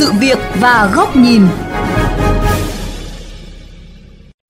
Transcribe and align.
sự 0.00 0.12
việc 0.12 0.38
và 0.60 0.90
góc 0.94 1.16
nhìn. 1.16 1.46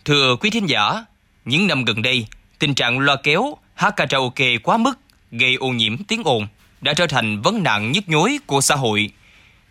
Thưa 0.05 0.37
quý 0.41 0.51
thính 0.51 0.67
giả, 0.67 1.05
những 1.45 1.67
năm 1.67 1.85
gần 1.85 2.03
đây, 2.03 2.27
tình 2.59 2.75
trạng 2.75 2.99
loa 2.99 3.17
kéo, 3.23 3.57
hát 3.75 3.97
karaoke 3.97 4.59
quá 4.59 4.77
mức 4.77 4.99
gây 5.31 5.55
ô 5.55 5.69
nhiễm 5.69 5.97
tiếng 6.05 6.23
ồn 6.25 6.47
đã 6.81 6.95
trở 6.95 7.07
thành 7.07 7.43
vấn 7.43 7.63
nạn 7.63 7.93
nhức 7.93 8.09
nhối 8.09 8.39
của 8.47 8.61
xã 8.61 8.75
hội. 8.75 9.11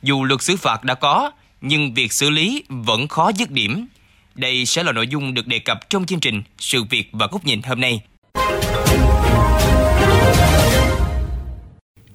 Dù 0.04 0.24
luật 0.24 0.42
xử 0.42 0.56
phạt 0.58 0.84
đã 0.84 0.94
có, 0.94 1.32
nhưng 1.62 1.94
việc 1.94 2.14
xử 2.14 2.30
lý 2.30 2.64
vẫn 2.70 3.08
khó 3.08 3.32
dứt 3.36 3.52
điểm. 3.52 3.88
Đây 4.36 4.66
sẽ 4.66 4.84
là 4.84 4.92
nội 4.92 5.08
dung 5.08 5.34
được 5.34 5.48
đề 5.48 5.60
cập 5.60 5.90
trong 5.90 6.06
chương 6.06 6.20
trình 6.20 6.44
Sự 6.58 6.84
việc 6.84 7.10
và 7.12 7.28
góc 7.32 7.46
nhìn 7.46 7.62
hôm 7.62 7.82
nay. 7.82 8.02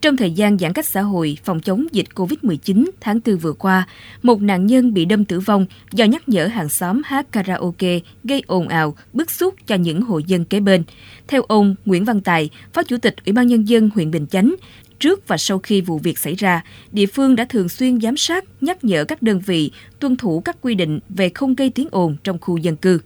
Trong 0.05 0.17
thời 0.17 0.31
gian 0.31 0.59
giãn 0.59 0.73
cách 0.73 0.87
xã 0.87 1.01
hội 1.03 1.39
phòng 1.45 1.61
chống 1.61 1.87
dịch 1.93 2.07
COVID-19 2.15 2.91
tháng 3.01 3.21
4 3.27 3.37
vừa 3.37 3.53
qua, 3.53 3.87
một 4.23 4.41
nạn 4.41 4.67
nhân 4.67 4.95
bị 4.95 5.05
đâm 5.05 5.25
tử 5.25 5.41
vong 5.41 5.67
do 5.93 6.05
nhắc 6.05 6.29
nhở 6.29 6.47
hàng 6.47 6.69
xóm 6.69 7.03
hát 7.05 7.33
karaoke 7.33 7.99
gây 8.25 8.43
ồn 8.47 8.69
ào, 8.69 8.95
bức 9.13 9.31
xúc 9.31 9.55
cho 9.67 9.75
những 9.75 10.03
hộ 10.03 10.19
dân 10.19 10.45
kế 10.45 10.61
bên. 10.61 10.85
Theo 11.29 11.43
ông 11.43 11.75
Nguyễn 11.85 12.05
Văn 12.05 12.21
Tài, 12.21 12.51
Phó 12.73 12.83
Chủ 12.83 12.97
tịch 12.99 13.15
Ủy 13.27 13.33
ban 13.33 13.47
Nhân 13.47 13.69
dân 13.69 13.91
huyện 13.95 14.11
Bình 14.11 14.27
Chánh, 14.27 14.55
trước 14.99 15.29
và 15.29 15.37
sau 15.37 15.59
khi 15.59 15.81
vụ 15.81 15.99
việc 15.99 16.19
xảy 16.19 16.35
ra, 16.35 16.65
địa 16.93 17.07
phương 17.07 17.37
đã 17.37 17.45
thường 17.49 17.69
xuyên 17.69 18.01
giám 18.01 18.17
sát, 18.17 18.45
nhắc 18.61 18.85
nhở 18.85 19.05
các 19.05 19.23
đơn 19.23 19.41
vị 19.47 19.71
tuân 20.01 20.17
thủ 20.17 20.43
các 20.45 20.57
quy 20.61 20.75
định 20.75 21.01
về 21.09 21.29
không 21.29 21.55
gây 21.55 21.71
tiếng 21.71 21.89
ồn 21.91 22.17
trong 22.25 22.39
khu 22.41 22.57
dân 22.57 22.77
cư. 22.77 23.01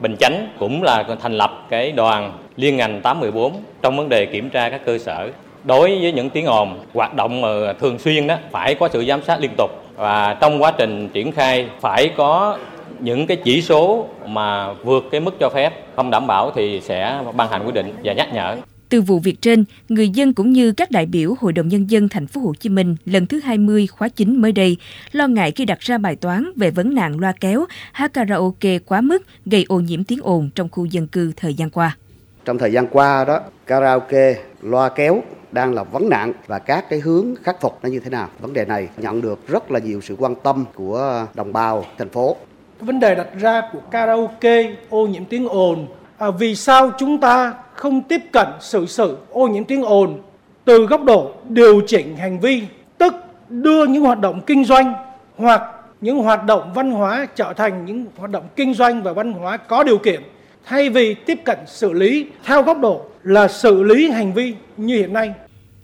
Bình 0.00 0.16
Chánh 0.20 0.56
cũng 0.58 0.82
là 0.82 1.16
thành 1.22 1.32
lập 1.32 1.66
cái 1.70 1.92
đoàn 1.92 2.38
liên 2.56 2.76
ngành 2.76 3.00
814 3.02 3.62
trong 3.82 3.96
vấn 3.96 4.08
đề 4.08 4.26
kiểm 4.26 4.50
tra 4.50 4.70
các 4.70 4.80
cơ 4.86 4.98
sở 4.98 5.30
đối 5.64 6.00
với 6.00 6.12
những 6.12 6.30
tiếng 6.30 6.46
ồn 6.46 6.78
hoạt 6.94 7.14
động 7.14 7.40
mà 7.40 7.72
thường 7.80 7.98
xuyên 7.98 8.26
đó 8.26 8.36
phải 8.50 8.74
có 8.74 8.88
sự 8.92 9.04
giám 9.08 9.22
sát 9.22 9.40
liên 9.40 9.50
tục 9.58 9.70
và 9.96 10.36
trong 10.40 10.62
quá 10.62 10.72
trình 10.78 11.08
triển 11.12 11.32
khai 11.32 11.68
phải 11.80 12.10
có 12.16 12.58
những 13.00 13.26
cái 13.26 13.36
chỉ 13.36 13.62
số 13.62 14.06
mà 14.26 14.72
vượt 14.72 15.04
cái 15.10 15.20
mức 15.20 15.34
cho 15.40 15.50
phép 15.54 15.72
không 15.96 16.10
đảm 16.10 16.26
bảo 16.26 16.52
thì 16.54 16.80
sẽ 16.80 17.22
ban 17.36 17.50
hành 17.50 17.64
quyết 17.64 17.74
định 17.74 17.94
và 18.04 18.12
nhắc 18.12 18.34
nhở. 18.34 18.56
Từ 18.88 19.00
vụ 19.00 19.18
việc 19.18 19.42
trên, 19.42 19.64
người 19.88 20.08
dân 20.08 20.34
cũng 20.34 20.52
như 20.52 20.72
các 20.72 20.90
đại 20.90 21.06
biểu 21.06 21.34
Hội 21.40 21.52
đồng 21.52 21.68
nhân 21.68 21.90
dân 21.90 22.08
thành 22.08 22.26
phố 22.26 22.40
Hồ 22.40 22.54
Chí 22.60 22.68
Minh 22.68 22.96
lần 23.04 23.26
thứ 23.26 23.40
20 23.44 23.86
khóa 23.86 24.08
9 24.08 24.42
mới 24.42 24.52
đây 24.52 24.76
lo 25.12 25.26
ngại 25.26 25.50
khi 25.50 25.64
đặt 25.64 25.80
ra 25.80 25.98
bài 25.98 26.16
toán 26.16 26.50
về 26.56 26.70
vấn 26.70 26.94
nạn 26.94 27.18
loa 27.20 27.32
kéo, 27.40 27.64
hát 27.92 28.12
karaoke 28.12 28.78
quá 28.78 29.00
mức 29.00 29.22
gây 29.46 29.64
ô 29.68 29.80
nhiễm 29.80 30.04
tiếng 30.04 30.20
ồn 30.22 30.50
trong 30.54 30.68
khu 30.68 30.84
dân 30.84 31.06
cư 31.06 31.32
thời 31.36 31.54
gian 31.54 31.70
qua. 31.70 31.96
Trong 32.44 32.58
thời 32.58 32.72
gian 32.72 32.86
qua 32.86 33.24
đó, 33.24 33.40
karaoke, 33.66 34.34
loa 34.62 34.88
kéo 34.88 35.22
đang 35.52 35.74
là 35.74 35.82
vấn 35.82 36.08
nạn 36.08 36.32
và 36.46 36.58
các 36.58 36.88
cái 36.90 36.98
hướng 36.98 37.34
khắc 37.42 37.60
phục 37.60 37.78
nó 37.82 37.88
như 37.88 38.00
thế 38.00 38.10
nào. 38.10 38.28
Vấn 38.40 38.52
đề 38.52 38.64
này 38.64 38.88
nhận 38.96 39.20
được 39.20 39.48
rất 39.48 39.70
là 39.70 39.78
nhiều 39.78 40.00
sự 40.00 40.16
quan 40.18 40.34
tâm 40.34 40.64
của 40.74 41.26
đồng 41.34 41.52
bào 41.52 41.84
thành 41.98 42.08
phố. 42.08 42.36
Vấn 42.80 43.00
đề 43.00 43.14
đặt 43.14 43.26
ra 43.40 43.62
của 43.72 43.78
karaoke 43.90 44.76
ô 44.90 45.06
nhiễm 45.06 45.24
tiếng 45.24 45.48
ồn 45.48 45.86
à, 46.18 46.30
vì 46.30 46.54
sao 46.54 46.90
chúng 46.98 47.20
ta 47.20 47.54
không 47.74 48.02
tiếp 48.02 48.20
cận 48.32 48.46
xử 48.60 48.86
sự 48.86 49.16
ô 49.30 49.46
nhiễm 49.46 49.64
tiếng 49.64 49.82
ồn 49.82 50.20
từ 50.64 50.86
góc 50.86 51.04
độ 51.04 51.30
điều 51.48 51.80
chỉnh 51.86 52.16
hành 52.16 52.40
vi, 52.40 52.62
tức 52.98 53.14
đưa 53.48 53.86
những 53.86 54.02
hoạt 54.02 54.20
động 54.20 54.40
kinh 54.46 54.64
doanh 54.64 54.94
hoặc 55.36 55.62
những 56.00 56.18
hoạt 56.18 56.44
động 56.44 56.72
văn 56.74 56.90
hóa 56.90 57.26
trở 57.34 57.52
thành 57.52 57.84
những 57.84 58.06
hoạt 58.16 58.30
động 58.30 58.44
kinh 58.56 58.74
doanh 58.74 59.02
và 59.02 59.12
văn 59.12 59.32
hóa 59.32 59.56
có 59.56 59.84
điều 59.84 59.98
kiện 59.98 60.22
thay 60.66 60.90
vì 60.90 61.14
tiếp 61.14 61.38
cận 61.44 61.58
xử 61.66 61.92
lý 61.92 62.26
theo 62.44 62.62
góc 62.62 62.80
độ 62.80 63.06
là 63.22 63.48
xử 63.48 63.82
lý 63.82 64.10
hành 64.10 64.32
vi 64.32 64.54
như 64.76 64.96
hiện 64.96 65.12
nay. 65.12 65.32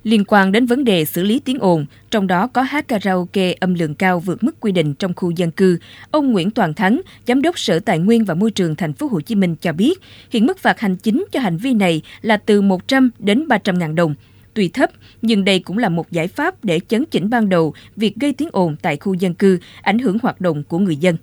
Liên 0.03 0.25
quan 0.25 0.53
đến 0.53 0.67
vấn 0.67 0.85
đề 0.85 1.05
xử 1.05 1.23
lý 1.23 1.41
tiếng 1.45 1.59
ồn, 1.59 1.87
trong 2.11 2.27
đó 2.27 2.47
có 2.47 2.63
hát 2.63 2.89
karaoke 2.89 3.55
âm 3.61 3.75
lượng 3.75 3.95
cao 3.95 4.21
vượt 4.21 4.45
mức 4.45 4.61
quy 4.61 4.73
định 4.73 4.95
trong 4.95 5.15
khu 5.17 5.31
dân 5.31 5.51
cư, 5.51 5.79
ông 6.11 6.33
Nguyễn 6.33 6.51
Toàn 6.51 6.75
Thắng, 6.75 7.01
giám 7.27 7.43
đốc 7.43 7.59
Sở 7.59 7.81
Tài 7.81 7.99
nguyên 7.99 8.25
và 8.25 8.35
Môi 8.35 8.51
trường 8.51 8.77
thành 8.77 8.93
phố 8.93 9.07
Hồ 9.07 9.21
Chí 9.21 9.35
Minh 9.35 9.57
cho 9.61 9.73
biết, 9.73 10.01
hiện 10.31 10.47
mức 10.47 10.59
phạt 10.59 10.81
hành 10.81 10.97
chính 10.97 11.25
cho 11.33 11.41
hành 11.41 11.57
vi 11.57 11.75
này 11.75 12.03
là 12.23 12.37
từ 12.37 12.61
100 12.61 13.11
đến 13.19 13.49
300 13.49 13.79
ngàn 13.79 13.95
đồng. 13.95 14.15
Tuy 14.55 14.69
thấp, 14.69 14.91
nhưng 15.23 15.45
đây 15.45 15.59
cũng 15.59 15.79
là 15.79 15.89
một 15.89 16.11
giải 16.11 16.29
pháp 16.29 16.65
để 16.65 16.81
chấn 16.89 17.05
chỉnh 17.05 17.31
ban 17.31 17.49
đầu 17.49 17.75
việc 17.97 18.17
gây 18.17 18.33
tiếng 18.33 18.49
ồn 18.53 18.77
tại 18.83 18.97
khu 18.97 19.15
dân 19.15 19.35
cư, 19.35 19.59
ảnh 19.83 19.99
hưởng 19.99 20.19
hoạt 20.23 20.41
động 20.41 20.63
của 20.65 20.79
người 20.79 20.97
dân. 20.97 21.17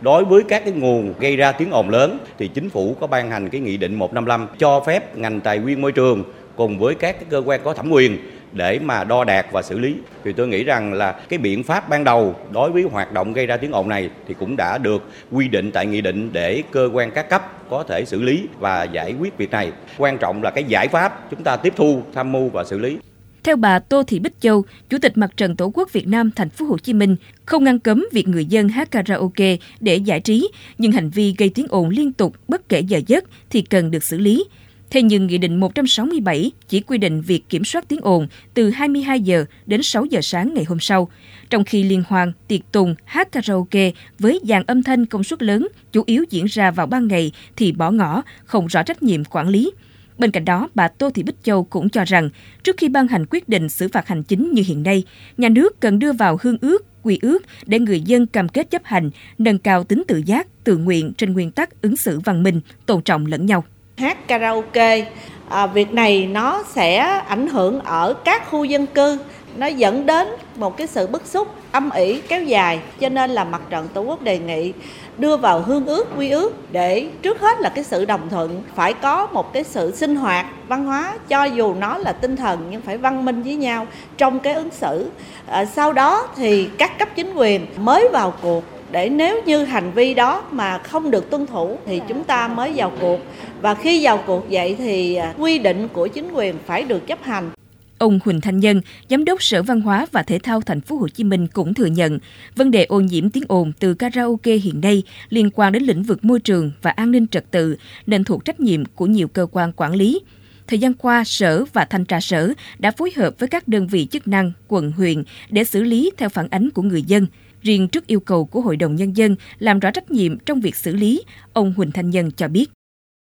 Đối 0.00 0.24
với 0.24 0.42
các 0.42 0.62
cái 0.64 0.72
nguồn 0.72 1.14
gây 1.20 1.36
ra 1.36 1.52
tiếng 1.52 1.70
ồn 1.70 1.90
lớn 1.90 2.18
thì 2.38 2.48
chính 2.48 2.70
phủ 2.70 2.96
có 3.00 3.06
ban 3.06 3.30
hành 3.30 3.48
cái 3.48 3.60
nghị 3.60 3.76
định 3.76 3.94
155 3.94 4.46
cho 4.58 4.80
phép 4.80 5.16
ngành 5.16 5.40
tài 5.40 5.58
nguyên 5.58 5.80
môi 5.80 5.92
trường 5.92 6.24
cùng 6.56 6.78
với 6.78 6.94
các 6.94 7.12
cái 7.12 7.24
cơ 7.30 7.42
quan 7.46 7.60
có 7.64 7.74
thẩm 7.74 7.90
quyền 7.90 8.18
để 8.52 8.78
mà 8.78 9.04
đo 9.04 9.24
đạt 9.24 9.46
và 9.52 9.62
xử 9.62 9.78
lý. 9.78 9.94
Thì 10.24 10.32
tôi 10.32 10.48
nghĩ 10.48 10.64
rằng 10.64 10.92
là 10.92 11.12
cái 11.28 11.38
biện 11.38 11.62
pháp 11.62 11.88
ban 11.88 12.04
đầu 12.04 12.34
đối 12.52 12.70
với 12.70 12.82
hoạt 12.82 13.12
động 13.12 13.32
gây 13.32 13.46
ra 13.46 13.56
tiếng 13.56 13.72
ồn 13.72 13.88
này 13.88 14.10
thì 14.28 14.34
cũng 14.34 14.56
đã 14.56 14.78
được 14.78 15.02
quy 15.32 15.48
định 15.48 15.72
tại 15.72 15.86
nghị 15.86 16.00
định 16.00 16.30
để 16.32 16.62
cơ 16.70 16.90
quan 16.92 17.10
các 17.10 17.30
cấp 17.30 17.70
có 17.70 17.84
thể 17.88 18.04
xử 18.04 18.22
lý 18.22 18.48
và 18.58 18.84
giải 18.84 19.14
quyết 19.20 19.38
việc 19.38 19.50
này. 19.50 19.72
Quan 19.98 20.18
trọng 20.18 20.42
là 20.42 20.50
cái 20.50 20.64
giải 20.64 20.88
pháp 20.88 21.30
chúng 21.30 21.42
ta 21.42 21.56
tiếp 21.56 21.72
thu, 21.76 22.02
tham 22.14 22.32
mưu 22.32 22.48
và 22.48 22.64
xử 22.64 22.78
lý 22.78 22.98
theo 23.46 23.56
bà 23.56 23.78
Tô 23.78 24.02
Thị 24.02 24.18
Bích 24.18 24.40
Châu, 24.40 24.64
Chủ 24.90 24.98
tịch 24.98 25.18
Mặt 25.18 25.36
trận 25.36 25.56
Tổ 25.56 25.70
quốc 25.74 25.92
Việt 25.92 26.06
Nam 26.06 26.30
thành 26.36 26.50
phố 26.50 26.66
Hồ 26.66 26.78
Chí 26.78 26.92
Minh, 26.92 27.16
không 27.44 27.64
ngăn 27.64 27.78
cấm 27.78 28.06
việc 28.12 28.28
người 28.28 28.44
dân 28.44 28.68
hát 28.68 28.90
karaoke 28.90 29.56
để 29.80 29.96
giải 29.96 30.20
trí, 30.20 30.48
nhưng 30.78 30.92
hành 30.92 31.10
vi 31.10 31.34
gây 31.38 31.48
tiếng 31.48 31.66
ồn 31.68 31.88
liên 31.88 32.12
tục 32.12 32.36
bất 32.48 32.68
kể 32.68 32.80
giờ 32.80 33.00
giấc 33.06 33.24
thì 33.50 33.62
cần 33.62 33.90
được 33.90 34.04
xử 34.04 34.18
lý. 34.18 34.44
Thế 34.90 35.02
nhưng 35.02 35.26
Nghị 35.26 35.38
định 35.38 35.60
167 35.60 36.50
chỉ 36.68 36.80
quy 36.80 36.98
định 36.98 37.20
việc 37.20 37.48
kiểm 37.48 37.64
soát 37.64 37.88
tiếng 37.88 38.00
ồn 38.02 38.28
từ 38.54 38.70
22 38.70 39.20
giờ 39.20 39.44
đến 39.66 39.82
6 39.82 40.04
giờ 40.04 40.20
sáng 40.22 40.54
ngày 40.54 40.64
hôm 40.64 40.80
sau, 40.80 41.08
trong 41.50 41.64
khi 41.64 41.82
liên 41.82 42.02
hoan, 42.08 42.32
tiệc 42.48 42.60
tùng, 42.72 42.94
hát 43.04 43.32
karaoke 43.32 43.92
với 44.18 44.40
dàn 44.42 44.62
âm 44.66 44.82
thanh 44.82 45.06
công 45.06 45.24
suất 45.24 45.42
lớn 45.42 45.68
chủ 45.92 46.02
yếu 46.06 46.24
diễn 46.30 46.46
ra 46.46 46.70
vào 46.70 46.86
ban 46.86 47.08
ngày 47.08 47.32
thì 47.56 47.72
bỏ 47.72 47.90
ngỏ, 47.90 48.22
không 48.44 48.66
rõ 48.66 48.82
trách 48.82 49.02
nhiệm 49.02 49.24
quản 49.24 49.48
lý. 49.48 49.70
Bên 50.18 50.30
cạnh 50.30 50.44
đó, 50.44 50.68
bà 50.74 50.88
Tô 50.88 51.10
Thị 51.10 51.22
Bích 51.22 51.42
Châu 51.42 51.64
cũng 51.64 51.88
cho 51.88 52.04
rằng, 52.04 52.30
trước 52.62 52.76
khi 52.78 52.88
ban 52.88 53.08
hành 53.08 53.24
quyết 53.30 53.48
định 53.48 53.68
xử 53.68 53.88
phạt 53.88 54.08
hành 54.08 54.22
chính 54.22 54.52
như 54.52 54.62
hiện 54.66 54.82
nay, 54.82 55.04
nhà 55.36 55.48
nước 55.48 55.80
cần 55.80 55.98
đưa 55.98 56.12
vào 56.12 56.38
hương 56.42 56.58
ước, 56.60 56.86
quy 57.02 57.18
ước 57.22 57.38
để 57.66 57.78
người 57.78 58.00
dân 58.00 58.26
cam 58.26 58.48
kết 58.48 58.70
chấp 58.70 58.84
hành, 58.84 59.10
nâng 59.38 59.58
cao 59.58 59.84
tính 59.84 60.02
tự 60.08 60.22
giác, 60.26 60.46
tự 60.64 60.76
nguyện 60.76 61.12
trên 61.16 61.32
nguyên 61.32 61.50
tắc 61.50 61.82
ứng 61.82 61.96
xử 61.96 62.20
văn 62.20 62.42
minh, 62.42 62.60
tôn 62.86 63.02
trọng 63.02 63.26
lẫn 63.26 63.46
nhau. 63.46 63.64
Hát 63.98 64.28
karaoke 64.28 65.06
à, 65.48 65.66
việc 65.66 65.92
này 65.92 66.26
nó 66.26 66.64
sẽ 66.74 66.96
ảnh 67.28 67.48
hưởng 67.48 67.80
ở 67.80 68.14
các 68.24 68.50
khu 68.50 68.64
dân 68.64 68.86
cư. 68.86 69.18
Nó 69.56 69.66
dẫn 69.66 70.06
đến 70.06 70.28
một 70.56 70.76
cái 70.76 70.86
sự 70.86 71.06
bức 71.06 71.26
xúc 71.26 71.48
âm 71.72 71.90
ỉ 71.90 72.20
kéo 72.28 72.44
dài. 72.44 72.80
Cho 73.00 73.08
nên 73.08 73.30
là 73.30 73.44
mặt 73.44 73.62
trận 73.70 73.88
tổ 73.94 74.00
quốc 74.02 74.22
đề 74.22 74.38
nghị 74.38 74.72
đưa 75.18 75.36
vào 75.36 75.60
hương 75.60 75.86
ước 75.86 76.06
quy 76.16 76.30
ước 76.30 76.72
để 76.72 77.08
trước 77.22 77.40
hết 77.40 77.60
là 77.60 77.68
cái 77.68 77.84
sự 77.84 78.04
đồng 78.04 78.28
thuận. 78.30 78.62
Phải 78.74 78.92
có 78.92 79.26
một 79.26 79.52
cái 79.52 79.64
sự 79.64 79.94
sinh 79.94 80.16
hoạt 80.16 80.46
văn 80.68 80.84
hóa 80.84 81.14
cho 81.28 81.44
dù 81.44 81.74
nó 81.74 81.98
là 81.98 82.12
tinh 82.12 82.36
thần 82.36 82.66
nhưng 82.70 82.80
phải 82.80 82.98
văn 82.98 83.24
minh 83.24 83.42
với 83.42 83.56
nhau 83.56 83.86
trong 84.16 84.40
cái 84.40 84.54
ứng 84.54 84.70
xử. 84.70 85.10
À, 85.46 85.64
sau 85.64 85.92
đó 85.92 86.28
thì 86.36 86.68
các 86.78 86.98
cấp 86.98 87.08
chính 87.16 87.34
quyền 87.34 87.66
mới 87.76 88.08
vào 88.12 88.34
cuộc 88.42 88.64
để 88.90 89.08
nếu 89.08 89.42
như 89.46 89.64
hành 89.64 89.92
vi 89.94 90.14
đó 90.14 90.42
mà 90.50 90.78
không 90.78 91.10
được 91.10 91.30
tuân 91.30 91.46
thủ 91.46 91.78
thì 91.86 92.00
chúng 92.08 92.24
ta 92.24 92.48
mới 92.48 92.72
vào 92.76 92.92
cuộc. 93.00 93.18
Và 93.60 93.74
khi 93.74 94.04
vào 94.04 94.18
cuộc 94.26 94.44
vậy 94.50 94.74
thì 94.78 95.14
à, 95.14 95.34
quy 95.38 95.58
định 95.58 95.88
của 95.92 96.06
chính 96.06 96.32
quyền 96.32 96.54
phải 96.66 96.82
được 96.82 97.06
chấp 97.06 97.22
hành. 97.22 97.50
Ông 97.98 98.18
Huỳnh 98.24 98.40
Thanh 98.40 98.60
Nhân, 98.60 98.80
giám 99.10 99.24
đốc 99.24 99.42
Sở 99.42 99.62
Văn 99.62 99.80
hóa 99.80 100.06
và 100.12 100.22
Thể 100.22 100.38
thao 100.38 100.60
Thành 100.60 100.80
phố 100.80 100.96
Hồ 100.96 101.08
Chí 101.08 101.24
Minh 101.24 101.46
cũng 101.46 101.74
thừa 101.74 101.86
nhận, 101.86 102.18
vấn 102.56 102.70
đề 102.70 102.84
ô 102.84 103.00
nhiễm 103.00 103.30
tiếng 103.30 103.44
ồn 103.48 103.72
từ 103.78 103.94
karaoke 103.94 104.54
hiện 104.54 104.80
nay 104.80 105.02
liên 105.28 105.50
quan 105.50 105.72
đến 105.72 105.82
lĩnh 105.82 106.02
vực 106.02 106.24
môi 106.24 106.40
trường 106.40 106.70
và 106.82 106.90
an 106.90 107.10
ninh 107.10 107.26
trật 107.26 107.50
tự 107.50 107.76
nên 108.06 108.24
thuộc 108.24 108.44
trách 108.44 108.60
nhiệm 108.60 108.84
của 108.84 109.06
nhiều 109.06 109.28
cơ 109.28 109.46
quan 109.52 109.72
quản 109.76 109.94
lý. 109.94 110.20
Thời 110.66 110.78
gian 110.78 110.94
qua, 110.94 111.24
Sở 111.24 111.64
và 111.72 111.84
Thanh 111.84 112.04
tra 112.04 112.20
Sở 112.20 112.52
đã 112.78 112.90
phối 112.90 113.12
hợp 113.16 113.34
với 113.38 113.48
các 113.48 113.68
đơn 113.68 113.86
vị 113.86 114.06
chức 114.06 114.28
năng, 114.28 114.52
quận, 114.68 114.92
huyện 114.92 115.22
để 115.50 115.64
xử 115.64 115.82
lý 115.82 116.10
theo 116.16 116.28
phản 116.28 116.48
ánh 116.50 116.70
của 116.70 116.82
người 116.82 117.02
dân– 117.02 117.26
Riêng 117.66 117.88
trước 117.88 118.06
yêu 118.06 118.20
cầu 118.20 118.44
của 118.44 118.60
Hội 118.60 118.76
đồng 118.76 118.94
Nhân 118.96 119.16
dân 119.16 119.36
làm 119.58 119.80
rõ 119.80 119.90
trách 119.90 120.10
nhiệm 120.10 120.38
trong 120.38 120.60
việc 120.60 120.76
xử 120.76 120.96
lý, 120.96 121.22
ông 121.52 121.74
Huỳnh 121.76 121.90
Thanh 121.90 122.10
Nhân 122.10 122.30
cho 122.36 122.48
biết. 122.48 122.70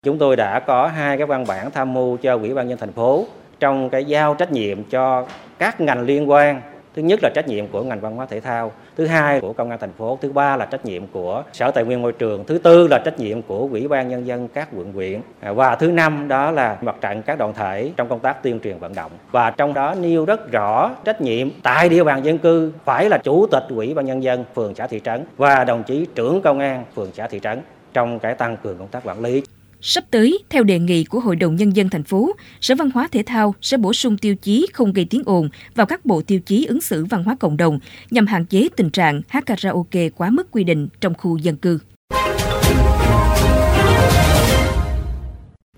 Chúng 0.06 0.18
tôi 0.18 0.36
đã 0.36 0.60
có 0.68 0.88
hai 0.88 1.18
cái 1.18 1.27
văn 1.27 1.45
bản 1.48 1.72
tham 1.72 1.94
mưu 1.94 2.18
cho 2.18 2.38
Ủy 2.38 2.54
ban 2.54 2.68
nhân 2.68 2.77
thành 2.77 2.92
phố 2.92 3.27
trong 3.59 3.89
cái 3.89 4.06
giao 4.06 4.33
trách 4.33 4.51
nhiệm 4.51 4.83
cho 4.83 5.25
các 5.59 5.81
ngành 5.81 6.01
liên 6.01 6.29
quan. 6.29 6.61
Thứ 6.95 7.01
nhất 7.01 7.19
là 7.23 7.29
trách 7.35 7.47
nhiệm 7.47 7.67
của 7.67 7.83
ngành 7.83 8.00
văn 8.00 8.15
hóa 8.15 8.25
thể 8.25 8.39
thao, 8.39 8.71
thứ 8.97 9.06
hai 9.06 9.41
của 9.41 9.53
công 9.53 9.69
an 9.69 9.79
thành 9.79 9.94
phố, 9.94 10.17
thứ 10.21 10.31
ba 10.31 10.57
là 10.57 10.65
trách 10.65 10.85
nhiệm 10.85 11.07
của 11.07 11.44
sở 11.53 11.71
tài 11.71 11.83
nguyên 11.83 12.01
môi 12.01 12.11
trường, 12.11 12.45
thứ 12.45 12.57
tư 12.57 12.88
là 12.88 13.00
trách 13.06 13.19
nhiệm 13.19 13.41
của 13.41 13.67
ủy 13.71 13.88
ban 13.88 14.09
nhân 14.09 14.27
dân 14.27 14.47
các 14.47 14.67
quận 14.75 14.94
huyện. 14.94 15.21
À, 15.39 15.51
và 15.51 15.75
thứ 15.75 15.88
năm 15.88 16.27
đó 16.27 16.51
là 16.51 16.77
mặt 16.81 16.95
trận 17.01 17.21
các 17.21 17.38
đoàn 17.38 17.53
thể 17.53 17.91
trong 17.97 18.09
công 18.09 18.19
tác 18.19 18.44
tuyên 18.44 18.59
truyền 18.59 18.79
vận 18.79 18.95
động. 18.95 19.11
Và 19.31 19.51
trong 19.51 19.73
đó 19.73 19.95
nêu 20.01 20.25
rất 20.25 20.51
rõ 20.51 20.91
trách 21.05 21.21
nhiệm 21.21 21.50
tại 21.63 21.89
địa 21.89 22.03
bàn 22.03 22.25
dân 22.25 22.38
cư 22.38 22.71
phải 22.85 23.09
là 23.09 23.17
chủ 23.17 23.47
tịch 23.51 23.63
ủy 23.69 23.94
ban 23.94 24.05
nhân 24.05 24.23
dân 24.23 24.45
phường 24.55 24.75
xã 24.75 24.88
thị 24.88 25.01
trấn 25.03 25.25
và 25.38 25.63
đồng 25.63 25.83
chí 25.83 26.07
trưởng 26.15 26.41
công 26.41 26.59
an 26.59 26.83
phường 26.95 27.12
xã 27.13 27.27
thị 27.27 27.39
trấn 27.39 27.62
trong 27.94 28.19
cái 28.19 28.35
tăng 28.35 28.57
cường 28.57 28.77
công 28.77 28.88
tác 28.88 29.03
quản 29.03 29.21
lý. 29.21 29.44
Sắp 29.81 30.03
tới, 30.11 30.39
theo 30.49 30.63
đề 30.63 30.79
nghị 30.79 31.03
của 31.03 31.19
Hội 31.19 31.35
đồng 31.35 31.55
Nhân 31.55 31.75
dân 31.75 31.89
thành 31.89 32.03
phố, 32.03 32.31
Sở 32.61 32.75
Văn 32.75 32.91
hóa 32.91 33.07
Thể 33.11 33.23
thao 33.25 33.55
sẽ 33.61 33.77
bổ 33.77 33.93
sung 33.93 34.17
tiêu 34.17 34.35
chí 34.35 34.67
không 34.73 34.93
gây 34.93 35.05
tiếng 35.05 35.23
ồn 35.25 35.49
vào 35.75 35.85
các 35.85 36.05
bộ 36.05 36.21
tiêu 36.21 36.39
chí 36.39 36.65
ứng 36.65 36.81
xử 36.81 37.05
văn 37.05 37.23
hóa 37.23 37.35
cộng 37.39 37.57
đồng 37.57 37.79
nhằm 38.11 38.27
hạn 38.27 38.45
chế 38.45 38.67
tình 38.77 38.89
trạng 38.89 39.21
hát 39.29 39.45
karaoke 39.45 40.09
quá 40.09 40.29
mức 40.29 40.51
quy 40.51 40.63
định 40.63 40.87
trong 41.01 41.13
khu 41.13 41.37
dân 41.37 41.57
cư. 41.57 41.79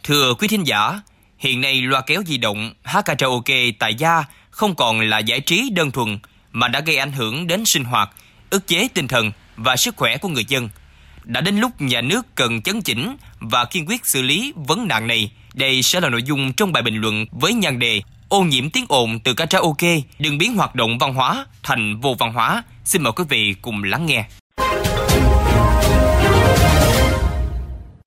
Thưa 0.04 0.34
quý 0.40 0.48
thính 0.48 0.68
giả, 0.68 1.02
hiện 1.38 1.62
nay 1.62 1.82
loa 1.82 2.02
kéo 2.02 2.24
di 2.28 2.38
động 2.38 2.74
hát 2.84 3.06
karaoke 3.06 3.72
tại 3.80 3.96
gia 3.96 4.24
không 4.50 4.76
còn 4.76 5.00
là 5.02 5.20
giải 5.20 5.40
trí 5.40 5.70
đơn 5.70 5.92
thuần 5.92 6.18
mà 6.52 6.68
đã 6.68 6.80
gây 6.80 6.98
ảnh 6.98 7.12
hưởng 7.12 7.48
đến 7.48 7.66
sinh 7.66 7.84
hoạt, 7.84 8.10
ức 8.50 8.68
chế 8.68 8.88
tinh 8.94 9.08
thần 9.08 9.32
và 9.56 9.76
sức 9.76 9.96
khỏe 9.96 10.18
của 10.18 10.30
người 10.30 10.46
dân– 10.48 10.70
đã 11.24 11.42
đến 11.42 11.58
lúc 11.58 11.82
nhà 11.82 12.02
nước 12.02 12.36
cần 12.36 12.62
chấn 12.62 12.82
chỉnh 12.82 13.16
và 13.40 13.66
kiên 13.66 13.86
quyết 13.86 14.06
xử 14.06 14.22
lý 14.22 14.54
vấn 14.56 14.88
nạn 14.88 15.08
này. 15.08 15.32
Đây 15.54 15.82
sẽ 15.84 16.00
là 16.00 16.10
nội 16.10 16.24
dung 16.24 16.54
trong 16.54 16.74
bài 16.74 16.84
bình 16.84 16.96
luận 16.96 17.26
với 17.32 17.54
nhan 17.54 17.80
đề 17.80 18.02
ô 18.30 18.44
nhiễm 18.44 18.70
tiếng 18.70 18.86
ồn 18.90 19.20
từ 19.24 19.34
karaoke 19.34 20.02
đừng 20.20 20.38
biến 20.38 20.56
hoạt 20.56 20.76
động 20.76 20.98
văn 20.98 21.14
hóa 21.14 21.46
thành 21.64 22.00
vô 22.02 22.16
văn 22.20 22.34
hóa. 22.34 22.64
Xin 22.86 23.04
mời 23.04 23.14
quý 23.16 23.24
vị 23.30 23.56
cùng 23.62 23.84
lắng 23.84 24.06
nghe. 24.06 24.26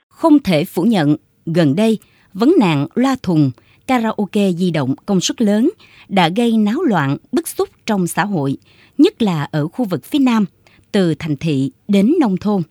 Không 0.08 0.42
thể 0.42 0.64
phủ 0.64 0.82
nhận, 0.82 1.16
gần 1.46 1.76
đây, 1.76 1.98
vấn 2.32 2.54
nạn 2.60 2.86
loa 2.94 3.16
thùng, 3.22 3.50
karaoke 3.86 4.52
di 4.52 4.70
động 4.70 4.94
công 5.06 5.20
suất 5.20 5.42
lớn 5.42 5.70
đã 6.08 6.28
gây 6.28 6.56
náo 6.56 6.82
loạn, 6.82 7.16
bức 7.32 7.48
xúc 7.48 7.68
trong 7.86 8.06
xã 8.06 8.24
hội, 8.24 8.56
nhất 8.98 9.22
là 9.22 9.48
ở 9.52 9.68
khu 9.68 9.84
vực 9.84 10.04
phía 10.04 10.18
Nam, 10.18 10.44
từ 10.92 11.14
thành 11.14 11.36
thị 11.36 11.70
đến 11.88 12.14
nông 12.20 12.36
thôn. 12.36 12.62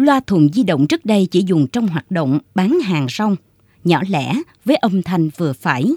Loa 0.00 0.20
thùng 0.20 0.48
di 0.52 0.62
động 0.62 0.86
trước 0.86 1.06
đây 1.06 1.26
chỉ 1.30 1.44
dùng 1.46 1.66
trong 1.66 1.88
hoạt 1.88 2.10
động 2.10 2.38
bán 2.54 2.80
hàng 2.80 3.06
rong, 3.18 3.36
nhỏ 3.84 4.02
lẻ 4.08 4.34
với 4.64 4.76
âm 4.76 5.02
thanh 5.02 5.30
vừa 5.36 5.52
phải. 5.52 5.92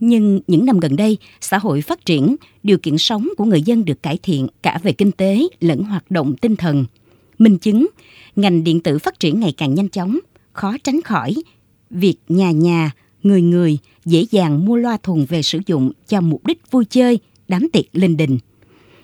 Nhưng 0.00 0.40
những 0.46 0.64
năm 0.64 0.80
gần 0.80 0.96
đây, 0.96 1.16
xã 1.40 1.58
hội 1.58 1.80
phát 1.80 2.04
triển, 2.04 2.36
điều 2.62 2.78
kiện 2.78 2.98
sống 2.98 3.28
của 3.36 3.44
người 3.44 3.62
dân 3.62 3.84
được 3.84 4.02
cải 4.02 4.18
thiện 4.22 4.48
cả 4.62 4.78
về 4.82 4.92
kinh 4.92 5.12
tế 5.12 5.48
lẫn 5.60 5.82
hoạt 5.82 6.10
động 6.10 6.36
tinh 6.36 6.56
thần. 6.56 6.84
Minh 7.38 7.58
chứng, 7.58 7.86
ngành 8.36 8.64
điện 8.64 8.80
tử 8.80 8.98
phát 8.98 9.20
triển 9.20 9.40
ngày 9.40 9.54
càng 9.56 9.74
nhanh 9.74 9.88
chóng, 9.88 10.18
khó 10.52 10.76
tránh 10.84 11.02
khỏi 11.02 11.34
việc 11.90 12.16
nhà 12.28 12.50
nhà, 12.50 12.90
người 13.22 13.42
người 13.42 13.78
dễ 14.04 14.26
dàng 14.30 14.64
mua 14.64 14.76
loa 14.76 14.96
thùng 15.02 15.26
về 15.26 15.42
sử 15.42 15.58
dụng 15.66 15.92
cho 16.08 16.20
mục 16.20 16.46
đích 16.46 16.70
vui 16.70 16.84
chơi, 16.84 17.18
đám 17.48 17.68
tiệc 17.72 17.84
linh 17.92 18.16
đình. 18.16 18.38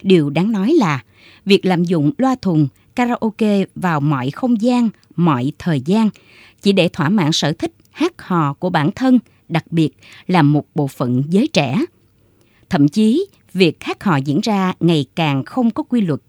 Điều 0.03 0.31
đáng 0.31 0.53
nói 0.53 0.73
là 0.73 1.05
việc 1.45 1.65
lạm 1.65 1.85
dụng 1.85 2.13
loa 2.19 2.37
thùng 2.43 2.69
karaoke 2.97 3.65
vào 3.75 4.01
mọi 4.01 4.31
không 4.31 4.63
gian, 4.63 4.89
mọi 5.17 5.53
thời 5.59 5.81
gian, 5.81 6.11
chỉ 6.63 6.73
để 6.73 6.89
thỏa 6.89 7.09
mãn 7.09 7.33
sở 7.33 7.53
thích 7.53 7.73
hát 7.91 8.23
hò 8.23 8.53
của 8.53 8.71
bản 8.71 8.91
thân, 8.95 9.19
đặc 9.49 9.65
biệt 9.71 9.91
là 10.27 10.43
một 10.43 10.67
bộ 10.75 10.87
phận 10.87 11.23
giới 11.29 11.49
trẻ. 11.49 11.85
Thậm 12.71 12.89
chí, 12.89 13.27
việc 13.53 13.85
hát 13.85 14.05
hò 14.05 14.17
diễn 14.17 14.41
ra 14.43 14.73
ngày 14.81 15.07
càng 15.15 15.45
không 15.45 15.71
có 15.71 15.83
quy 15.83 16.01
luật. 16.01 16.21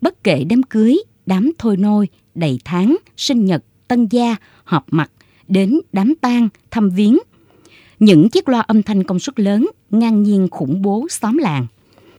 Bất 0.00 0.24
kể 0.24 0.44
đám 0.44 0.62
cưới, 0.62 0.96
đám 1.26 1.52
thôi 1.58 1.76
nôi, 1.76 2.08
đầy 2.34 2.58
tháng, 2.64 2.96
sinh 3.16 3.44
nhật, 3.44 3.64
tân 3.88 4.06
gia, 4.06 4.36
họp 4.64 4.84
mặt, 4.90 5.10
đến 5.48 5.80
đám 5.92 6.14
tang, 6.20 6.48
thăm 6.70 6.90
viếng. 6.90 7.18
Những 7.98 8.28
chiếc 8.28 8.48
loa 8.48 8.60
âm 8.60 8.82
thanh 8.82 9.04
công 9.04 9.18
suất 9.18 9.40
lớn 9.40 9.66
ngang 9.90 10.22
nhiên 10.22 10.48
khủng 10.50 10.82
bố 10.82 11.06
xóm 11.10 11.36
làng. 11.36 11.66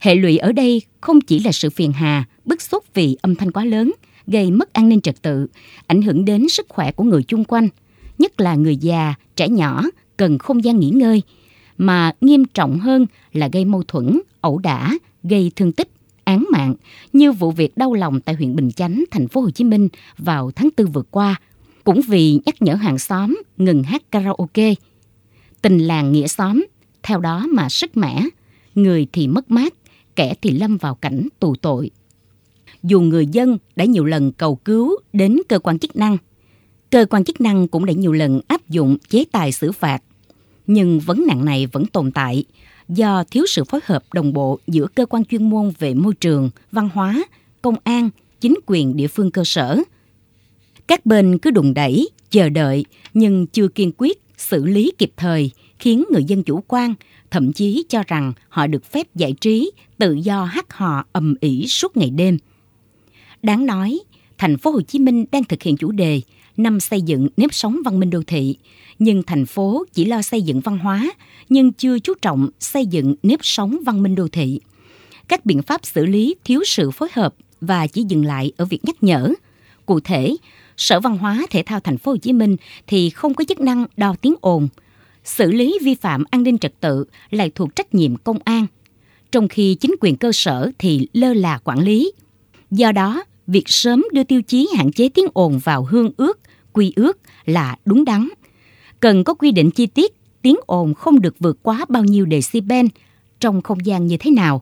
Hệ 0.01 0.15
lụy 0.15 0.37
ở 0.37 0.51
đây 0.51 0.81
không 1.01 1.21
chỉ 1.21 1.39
là 1.39 1.51
sự 1.51 1.69
phiền 1.69 1.91
hà 1.91 2.23
bức 2.45 2.61
xúc 2.61 2.83
vì 2.93 3.17
âm 3.21 3.35
thanh 3.35 3.51
quá 3.51 3.65
lớn, 3.65 3.91
gây 4.27 4.51
mất 4.51 4.73
an 4.73 4.89
ninh 4.89 5.01
trật 5.01 5.21
tự, 5.21 5.47
ảnh 5.87 6.01
hưởng 6.01 6.25
đến 6.25 6.49
sức 6.49 6.65
khỏe 6.69 6.91
của 6.91 7.03
người 7.03 7.23
chung 7.23 7.43
quanh, 7.43 7.67
nhất 8.17 8.41
là 8.41 8.55
người 8.55 8.75
già, 8.75 9.13
trẻ 9.35 9.49
nhỏ 9.49 9.83
cần 10.17 10.37
không 10.37 10.63
gian 10.63 10.79
nghỉ 10.79 10.89
ngơi, 10.89 11.21
mà 11.77 12.11
nghiêm 12.21 12.45
trọng 12.45 12.79
hơn 12.79 13.05
là 13.33 13.49
gây 13.53 13.65
mâu 13.65 13.83
thuẫn, 13.83 14.21
ẩu 14.41 14.57
đả, 14.57 14.91
gây 15.23 15.51
thương 15.55 15.71
tích, 15.71 15.89
án 16.23 16.45
mạng 16.51 16.75
như 17.13 17.31
vụ 17.31 17.51
việc 17.51 17.77
đau 17.77 17.93
lòng 17.93 18.21
tại 18.21 18.35
huyện 18.35 18.55
Bình 18.55 18.71
Chánh, 18.71 19.03
thành 19.11 19.27
phố 19.27 19.41
Hồ 19.41 19.49
Chí 19.49 19.63
Minh 19.63 19.89
vào 20.17 20.51
tháng 20.51 20.69
4 20.77 20.91
vừa 20.91 21.03
qua, 21.11 21.41
cũng 21.83 22.01
vì 22.07 22.39
nhắc 22.45 22.55
nhở 22.61 22.73
hàng 22.73 22.97
xóm 22.97 23.41
ngừng 23.57 23.83
hát 23.83 24.11
karaoke. 24.11 24.73
Tình 25.61 25.77
làng 25.77 26.11
nghĩa 26.11 26.27
xóm, 26.27 26.65
theo 27.03 27.19
đó 27.19 27.47
mà 27.49 27.69
sức 27.69 27.97
mẻ, 27.97 28.23
người 28.75 29.07
thì 29.11 29.27
mất 29.27 29.51
mát, 29.51 29.73
kẻ 30.15 30.33
thì 30.41 30.51
lâm 30.51 30.77
vào 30.77 30.95
cảnh 30.95 31.27
tù 31.39 31.55
tội 31.55 31.91
dù 32.83 33.01
người 33.01 33.25
dân 33.25 33.57
đã 33.75 33.85
nhiều 33.85 34.05
lần 34.05 34.31
cầu 34.31 34.55
cứu 34.55 34.95
đến 35.13 35.37
cơ 35.49 35.59
quan 35.59 35.79
chức 35.79 35.95
năng. 35.95 36.17
Cơ 36.89 37.05
quan 37.09 37.23
chức 37.23 37.41
năng 37.41 37.67
cũng 37.67 37.85
đã 37.85 37.93
nhiều 37.93 38.11
lần 38.11 38.41
áp 38.47 38.69
dụng 38.69 38.97
chế 39.09 39.23
tài 39.31 39.51
xử 39.51 39.71
phạt. 39.71 40.03
Nhưng 40.67 40.99
vấn 40.99 41.25
nạn 41.27 41.45
này 41.45 41.67
vẫn 41.67 41.85
tồn 41.85 42.11
tại 42.11 42.45
do 42.89 43.23
thiếu 43.23 43.45
sự 43.47 43.63
phối 43.63 43.81
hợp 43.83 44.03
đồng 44.13 44.33
bộ 44.33 44.59
giữa 44.67 44.87
cơ 44.95 45.05
quan 45.05 45.25
chuyên 45.25 45.49
môn 45.49 45.71
về 45.79 45.93
môi 45.93 46.13
trường, 46.13 46.49
văn 46.71 46.89
hóa, 46.93 47.23
công 47.61 47.75
an, 47.83 48.09
chính 48.41 48.55
quyền 48.65 48.95
địa 48.95 49.07
phương 49.07 49.31
cơ 49.31 49.43
sở. 49.45 49.79
Các 50.87 51.05
bên 51.05 51.37
cứ 51.37 51.51
đùng 51.51 51.73
đẩy, 51.73 52.09
chờ 52.29 52.49
đợi 52.49 52.85
nhưng 53.13 53.47
chưa 53.47 53.67
kiên 53.67 53.91
quyết 53.97 54.21
xử 54.37 54.65
lý 54.65 54.91
kịp 54.97 55.11
thời 55.17 55.51
khiến 55.81 56.03
người 56.11 56.23
dân 56.23 56.43
chủ 56.43 56.63
quan, 56.67 56.93
thậm 57.31 57.53
chí 57.53 57.83
cho 57.89 58.03
rằng 58.07 58.33
họ 58.49 58.67
được 58.67 58.85
phép 58.85 59.07
giải 59.15 59.33
trí, 59.41 59.71
tự 59.97 60.13
do 60.13 60.43
hát 60.43 60.73
hò 60.73 61.05
ầm 61.11 61.35
ĩ 61.41 61.65
suốt 61.67 61.97
ngày 61.97 62.09
đêm– 62.09 62.37
Đáng 63.43 63.65
nói, 63.65 63.99
thành 64.37 64.57
phố 64.57 64.71
Hồ 64.71 64.81
Chí 64.81 64.99
Minh 64.99 65.25
đang 65.31 65.43
thực 65.43 65.63
hiện 65.63 65.77
chủ 65.77 65.91
đề 65.91 66.21
năm 66.57 66.79
xây 66.79 67.01
dựng 67.01 67.27
nếp 67.37 67.53
sống 67.53 67.77
văn 67.85 67.99
minh 67.99 68.09
đô 68.09 68.21
thị, 68.27 68.57
nhưng 68.99 69.23
thành 69.23 69.45
phố 69.45 69.85
chỉ 69.93 70.05
lo 70.05 70.21
xây 70.21 70.41
dựng 70.41 70.59
văn 70.59 70.77
hóa 70.77 71.11
nhưng 71.49 71.73
chưa 71.73 71.99
chú 71.99 72.13
trọng 72.21 72.49
xây 72.59 72.85
dựng 72.85 73.15
nếp 73.23 73.39
sống 73.43 73.77
văn 73.85 74.03
minh 74.03 74.15
đô 74.15 74.27
thị. 74.27 74.59
Các 75.27 75.45
biện 75.45 75.61
pháp 75.61 75.85
xử 75.85 76.05
lý 76.05 76.35
thiếu 76.43 76.61
sự 76.65 76.91
phối 76.91 77.09
hợp 77.13 77.35
và 77.61 77.87
chỉ 77.87 78.03
dừng 78.07 78.25
lại 78.25 78.51
ở 78.57 78.65
việc 78.65 78.85
nhắc 78.85 79.03
nhở. 79.03 79.33
Cụ 79.85 79.99
thể, 79.99 80.35
Sở 80.77 80.99
Văn 80.99 81.17
hóa 81.17 81.45
Thể 81.49 81.63
thao 81.63 81.79
Thành 81.79 81.97
phố 81.97 82.11
Hồ 82.11 82.17
Chí 82.17 82.33
Minh 82.33 82.55
thì 82.87 83.09
không 83.09 83.33
có 83.33 83.43
chức 83.43 83.59
năng 83.59 83.85
đo 83.97 84.15
tiếng 84.21 84.35
ồn. 84.41 84.67
Xử 85.23 85.51
lý 85.51 85.79
vi 85.81 85.95
phạm 85.95 86.23
an 86.31 86.43
ninh 86.43 86.57
trật 86.57 86.79
tự 86.79 87.05
lại 87.29 87.51
thuộc 87.55 87.75
trách 87.75 87.93
nhiệm 87.93 88.15
công 88.15 88.39
an, 88.43 88.67
trong 89.31 89.47
khi 89.47 89.75
chính 89.75 89.95
quyền 90.01 90.15
cơ 90.15 90.31
sở 90.31 90.71
thì 90.79 91.07
lơ 91.13 91.33
là 91.33 91.59
quản 91.63 91.79
lý. 91.79 92.11
Do 92.71 92.91
đó, 92.91 93.23
việc 93.47 93.69
sớm 93.69 94.05
đưa 94.13 94.23
tiêu 94.23 94.41
chí 94.41 94.69
hạn 94.77 94.91
chế 94.91 95.09
tiếng 95.09 95.25
ồn 95.33 95.59
vào 95.59 95.83
hương 95.83 96.11
ước, 96.17 96.39
quy 96.73 96.93
ước 96.95 97.19
là 97.45 97.75
đúng 97.85 98.05
đắn. 98.05 98.27
Cần 98.99 99.23
có 99.23 99.33
quy 99.33 99.51
định 99.51 99.71
chi 99.71 99.85
tiết 99.85 100.15
tiếng 100.41 100.55
ồn 100.65 100.93
không 100.93 101.21
được 101.21 101.35
vượt 101.39 101.57
quá 101.63 101.85
bao 101.89 102.03
nhiêu 102.03 102.25
decibel 102.31 102.85
trong 103.39 103.61
không 103.61 103.85
gian 103.85 104.07
như 104.07 104.17
thế 104.17 104.31
nào. 104.31 104.61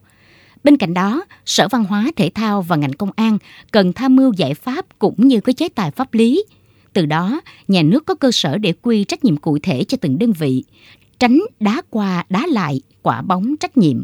Bên 0.63 0.77
cạnh 0.77 0.93
đó, 0.93 1.25
Sở 1.45 1.67
Văn 1.67 1.83
hóa, 1.83 2.11
Thể 2.15 2.29
thao 2.29 2.61
và 2.61 2.75
ngành 2.75 2.93
công 2.93 3.11
an 3.15 3.37
cần 3.71 3.93
tham 3.93 4.15
mưu 4.15 4.33
giải 4.33 4.53
pháp 4.53 4.99
cũng 4.99 5.27
như 5.27 5.41
có 5.41 5.53
chế 5.53 5.69
tài 5.69 5.91
pháp 5.91 6.13
lý. 6.13 6.43
Từ 6.99 7.05
đó, 7.05 7.41
nhà 7.67 7.81
nước 7.81 8.05
có 8.05 8.15
cơ 8.15 8.31
sở 8.31 8.57
để 8.57 8.73
quy 8.81 9.03
trách 9.03 9.23
nhiệm 9.23 9.37
cụ 9.37 9.57
thể 9.63 9.83
cho 9.83 9.97
từng 10.01 10.19
đơn 10.19 10.31
vị, 10.31 10.63
tránh 11.19 11.39
đá 11.59 11.81
qua 11.89 12.25
đá 12.29 12.47
lại 12.47 12.81
quả 13.01 13.21
bóng 13.21 13.57
trách 13.57 13.77
nhiệm. 13.77 14.03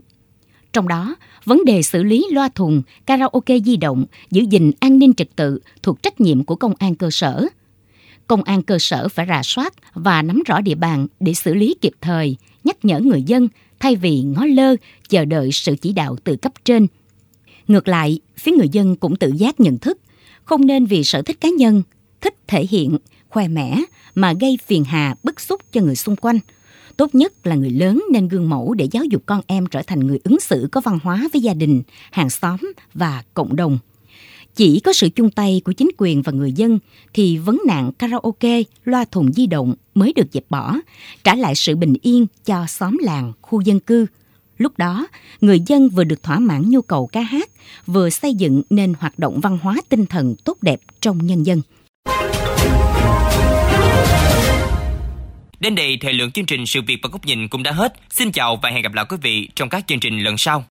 Trong 0.73 0.87
đó, 0.87 1.15
vấn 1.45 1.65
đề 1.65 1.81
xử 1.81 2.03
lý 2.03 2.27
loa 2.31 2.49
thùng, 2.49 2.81
karaoke 3.05 3.59
di 3.59 3.77
động, 3.77 4.05
giữ 4.31 4.43
gìn 4.49 4.71
an 4.79 4.99
ninh 4.99 5.13
trật 5.13 5.35
tự 5.35 5.59
thuộc 5.83 6.03
trách 6.03 6.21
nhiệm 6.21 6.43
của 6.43 6.55
công 6.55 6.73
an 6.79 6.95
cơ 6.95 7.09
sở. 7.11 7.47
Công 8.27 8.43
an 8.43 8.61
cơ 8.61 8.79
sở 8.79 9.07
phải 9.07 9.25
rà 9.29 9.41
soát 9.43 9.73
và 9.93 10.21
nắm 10.21 10.43
rõ 10.45 10.61
địa 10.61 10.75
bàn 10.75 11.07
để 11.19 11.33
xử 11.33 11.53
lý 11.53 11.75
kịp 11.81 11.93
thời, 12.01 12.37
nhắc 12.63 12.85
nhở 12.85 12.99
người 12.99 13.23
dân 13.23 13.47
thay 13.79 13.95
vì 13.95 14.21
ngó 14.21 14.45
lơ, 14.45 14.75
chờ 15.09 15.25
đợi 15.25 15.49
sự 15.51 15.75
chỉ 15.75 15.93
đạo 15.93 16.15
từ 16.23 16.35
cấp 16.35 16.53
trên. 16.65 16.87
Ngược 17.67 17.87
lại, 17.87 18.19
phía 18.39 18.51
người 18.51 18.69
dân 18.69 18.95
cũng 18.95 19.15
tự 19.15 19.31
giác 19.37 19.59
nhận 19.59 19.77
thức, 19.77 19.97
không 20.45 20.65
nên 20.65 20.85
vì 20.85 21.03
sở 21.03 21.21
thích 21.21 21.41
cá 21.41 21.49
nhân, 21.49 21.83
thích 22.25 22.35
thể 22.47 22.65
hiện, 22.69 22.97
khoe 23.29 23.47
mẽ 23.47 23.81
mà 24.15 24.33
gây 24.33 24.57
phiền 24.65 24.83
hà 24.83 25.15
bức 25.23 25.39
xúc 25.41 25.61
cho 25.71 25.81
người 25.81 25.95
xung 25.95 26.15
quanh– 26.15 26.39
Tốt 26.97 27.15
nhất 27.15 27.47
là 27.47 27.55
người 27.55 27.69
lớn 27.69 28.03
nên 28.11 28.27
gương 28.27 28.49
mẫu 28.49 28.73
để 28.73 28.87
giáo 28.91 29.03
dục 29.03 29.23
con 29.25 29.41
em 29.47 29.65
trở 29.65 29.81
thành 29.81 29.99
người 29.99 30.19
ứng 30.23 30.39
xử 30.39 30.67
có 30.71 30.81
văn 30.81 30.99
hóa 31.03 31.27
với 31.33 31.41
gia 31.41 31.53
đình, 31.53 31.83
hàng 32.11 32.29
xóm 32.29 32.57
và 32.93 33.23
cộng 33.33 33.55
đồng. 33.55 33.77
Chỉ 34.55 34.79
có 34.79 34.93
sự 34.93 35.09
chung 35.09 35.31
tay 35.31 35.61
của 35.65 35.71
chính 35.71 35.89
quyền 35.97 36.21
và 36.21 36.31
người 36.31 36.51
dân 36.51 36.79
thì 37.13 37.37
vấn 37.37 37.61
nạn 37.67 37.91
karaoke, 37.91 38.61
loa 38.85 39.05
thùng 39.05 39.33
di 39.33 39.47
động 39.47 39.75
mới 39.95 40.13
được 40.13 40.27
dẹp 40.31 40.43
bỏ, 40.49 40.75
trả 41.23 41.35
lại 41.35 41.55
sự 41.55 41.75
bình 41.75 41.95
yên 42.01 42.27
cho 42.45 42.65
xóm 42.67 42.97
làng, 43.01 43.33
khu 43.41 43.61
dân 43.61 43.79
cư. 43.79 44.05
Lúc 44.57 44.77
đó, 44.77 45.07
người 45.41 45.59
dân 45.67 45.89
vừa 45.89 46.03
được 46.03 46.23
thỏa 46.23 46.39
mãn 46.39 46.69
nhu 46.69 46.81
cầu 46.81 47.07
ca 47.07 47.21
hát, 47.21 47.49
vừa 47.85 48.09
xây 48.09 48.33
dựng 48.33 48.61
nên 48.69 48.93
hoạt 48.99 49.19
động 49.19 49.39
văn 49.39 49.57
hóa 49.61 49.77
tinh 49.89 50.05
thần 50.05 50.35
tốt 50.43 50.57
đẹp 50.61 50.79
trong 51.01 51.25
nhân 51.25 51.45
dân. 51.45 51.61
Đến 55.59 55.75
đây, 55.75 55.97
thời 56.01 56.13
lượng 56.13 56.31
chương 56.31 56.45
trình 56.45 56.65
Sự 56.65 56.81
việc 56.81 56.97
và 57.03 57.09
góc 57.11 57.25
nhìn 57.25 57.47
cũng 57.47 57.63
đã 57.63 57.71
hết. 57.71 57.93
Xin 58.09 58.31
chào 58.31 58.55
và 58.55 58.69
hẹn 58.69 58.81
gặp 58.81 58.93
lại 58.93 59.05
quý 59.09 59.17
vị 59.21 59.49
trong 59.55 59.69
các 59.69 59.87
chương 59.87 59.99
trình 59.99 60.19
lần 60.19 60.37
sau. 60.37 60.63